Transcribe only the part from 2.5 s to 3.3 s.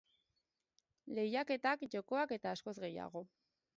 askoz gehiago.